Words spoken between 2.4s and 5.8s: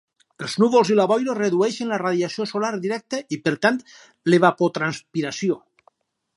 solar directa i per tant l'evapotranspiració.